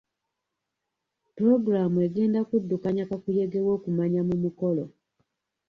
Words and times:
Pulogulamu 1.35 1.97
egenda 2.07 2.39
kuddukanya 2.49 3.03
kakuyege 3.09 3.57
ow'okumanya 3.61 4.21
mu 4.27 4.35
mukolo. 4.43 4.85